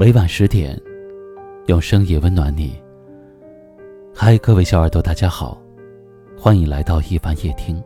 [0.00, 0.80] 每晚十点，
[1.66, 2.80] 用声音温暖你。
[4.14, 5.60] 嗨，各位小耳朵，大家好，
[6.38, 7.82] 欢迎来到一凡夜听。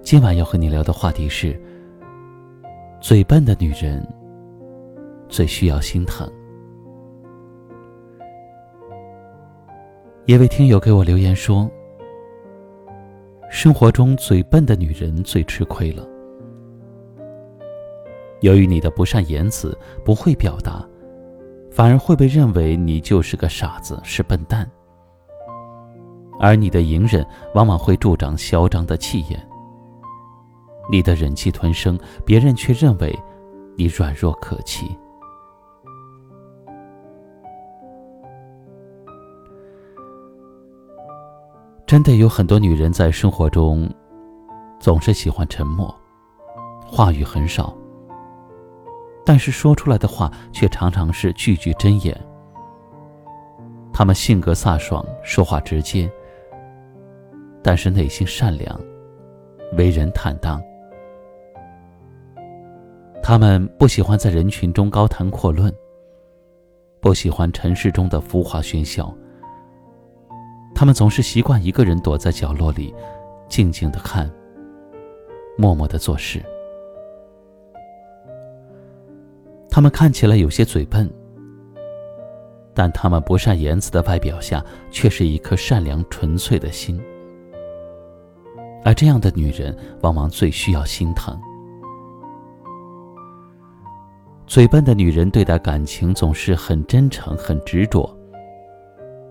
[0.00, 1.60] 今晚要和你聊的话题是：
[3.00, 4.00] 嘴笨的女人
[5.28, 6.30] 最需要心疼。
[10.26, 11.68] 一位听友给我留言说
[13.50, 16.06] ：“生活中嘴笨的女人最吃亏了。”
[18.40, 20.86] 由于你的不善言辞，不会表达，
[21.70, 24.68] 反而会被认为你就是个傻子，是笨蛋。
[26.40, 29.48] 而你的隐忍，往往会助长嚣张的气焰。
[30.90, 33.12] 你的忍气吞声，别人却认为
[33.76, 34.96] 你软弱可欺。
[41.84, 43.88] 真的有很多女人在生活中，
[44.78, 45.92] 总是喜欢沉默，
[46.86, 47.76] 话语很少。
[49.28, 52.18] 但是说出来的话却常常是句句真言。
[53.92, 56.10] 他们性格飒爽，说话直接，
[57.62, 58.80] 但是内心善良，
[59.76, 60.62] 为人坦荡。
[63.22, 65.70] 他们不喜欢在人群中高谈阔论，
[66.98, 69.14] 不喜欢尘世中的浮华喧嚣。
[70.74, 72.94] 他们总是习惯一个人躲在角落里，
[73.46, 74.30] 静静的看，
[75.58, 76.42] 默默的做事。
[79.78, 81.08] 他们看起来有些嘴笨，
[82.74, 84.60] 但他们不善言辞的外表下，
[84.90, 87.00] 却是一颗善良纯粹的心。
[88.84, 91.40] 而这样的女人，往往最需要心疼。
[94.48, 98.12] 嘴笨的女人对待感情总是很真诚、很执着，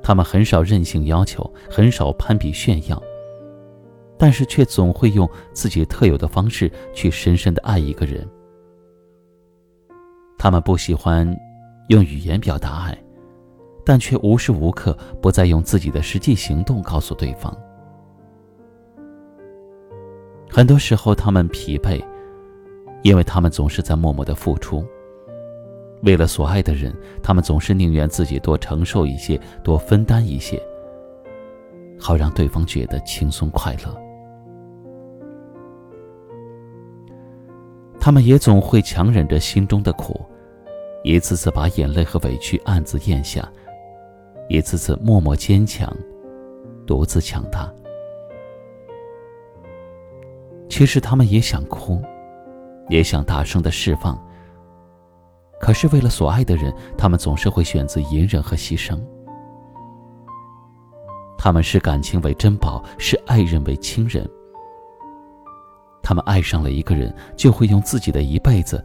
[0.02, 3.04] 她们很少任性要求，很少攀比炫耀，
[4.18, 8.26] 但是却总会用自己特有的方式去深深的爱一个人。
[10.38, 11.28] 他们不喜欢
[11.88, 12.98] 用语言表达爱，
[13.84, 17.56] 但却无时无刻不在用自己的实际行动告诉对方。
[20.50, 22.04] 很多时候，他们疲惫，
[23.02, 24.86] 因为他们总是在默默的付出。
[26.04, 30.62] 为了所爱的人，他们总是宁愿自己多承受一些，多分担一些，
[32.00, 34.07] 好让对方觉得轻松快乐。
[38.08, 40.26] 他们也总会强忍着心中的苦，
[41.04, 43.46] 一次次把眼泪和委屈暗自咽下，
[44.48, 45.94] 一次次默默坚强，
[46.86, 47.70] 独自强大。
[50.70, 52.02] 其实他们也想哭，
[52.88, 54.18] 也想大声的释放。
[55.60, 58.98] 可是为了所爱的人，他们总是会选择隐忍和牺牲。
[61.38, 64.26] 他们视感情为珍宝，视爱人为亲人。
[66.08, 68.82] 他们爱上了一个人，就会用自己的一辈子，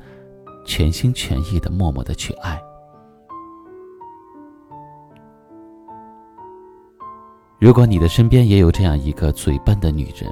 [0.67, 2.61] 全心全意的默默的去爱。
[7.61, 10.29] 如果你的身边也有这样一个嘴笨的女人，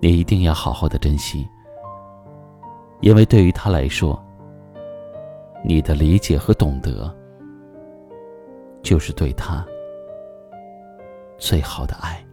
[0.00, 1.44] 你一定要好好的珍惜，
[3.00, 4.24] 因为对于她来说，
[5.64, 7.12] 你的理解和懂得，
[8.80, 9.66] 就是对她
[11.36, 12.24] 最好的爱。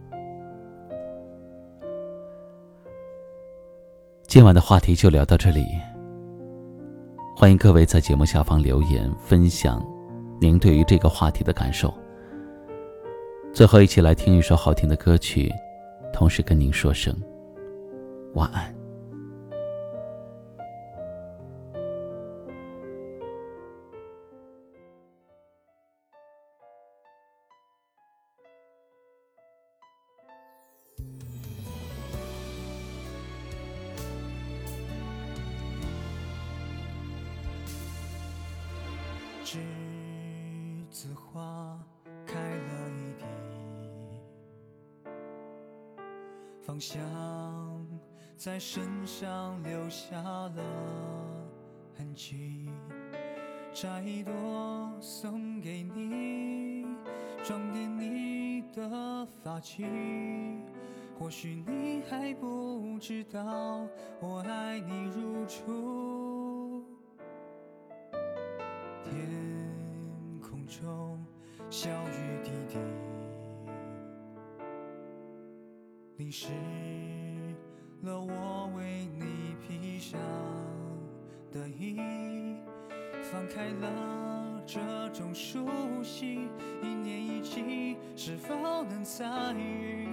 [4.28, 5.64] 今晚的话题就聊到这里。
[7.34, 9.82] 欢迎各位在节目下方留言分享
[10.38, 11.92] 您对于这个话题的感受。
[13.54, 15.50] 最后，一起来听一首好听的歌曲，
[16.12, 17.18] 同时跟您说声
[18.34, 18.77] 晚安。
[39.48, 39.56] 栀
[40.90, 41.80] 子花
[42.26, 43.24] 开了一地，
[46.60, 47.00] 芳香
[48.36, 50.62] 在身上留下了
[51.96, 52.68] 痕迹。
[53.72, 56.84] 摘一朵送给你，
[57.42, 60.60] 装点你的发髻。
[61.18, 63.88] 或许你还不知道，
[64.20, 66.27] 我爱你如初。
[71.70, 72.78] 小雨滴滴，
[76.16, 76.48] 淋湿
[78.00, 80.18] 了我为你披上
[81.52, 81.98] 的衣。
[83.30, 84.80] 放开了这
[85.10, 85.68] 种熟
[86.02, 86.48] 悉，
[86.82, 88.54] 一念一季，是否
[88.84, 90.08] 能参与？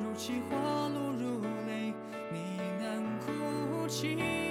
[0.00, 1.92] 如期花落如泪，
[2.32, 2.38] 呢
[2.82, 2.90] 喃
[3.24, 4.47] 哭泣。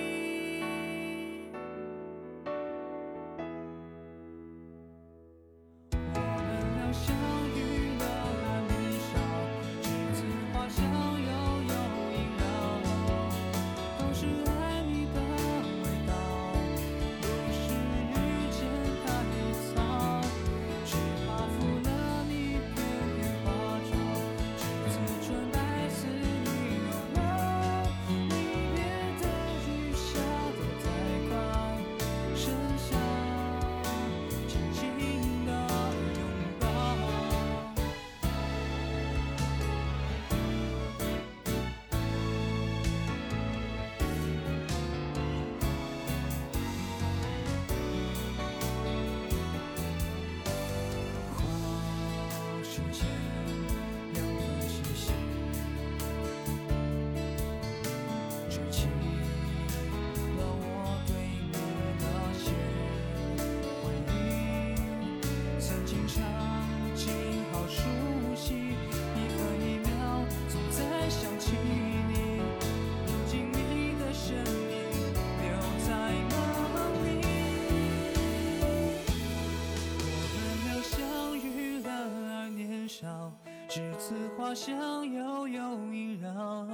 [83.77, 85.61] 栀子花香悠悠
[85.93, 86.67] 萦绕，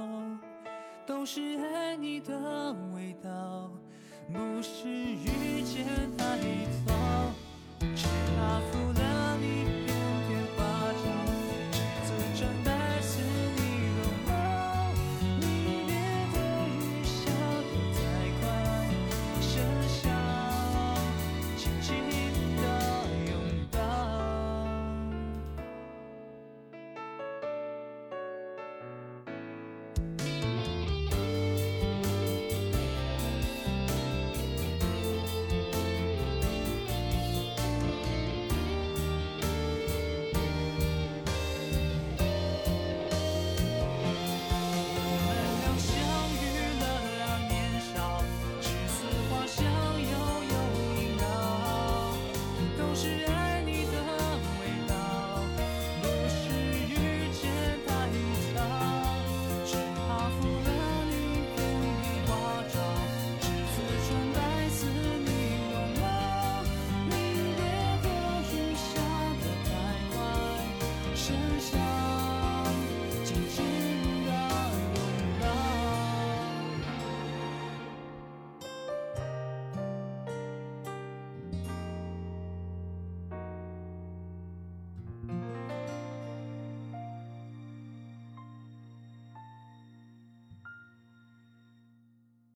[1.04, 3.70] 都是爱你的味道，
[4.32, 5.84] 不是遇见
[6.16, 6.38] 太
[6.86, 6.94] 早，
[7.94, 8.06] 只
[8.38, 9.03] 怕负了。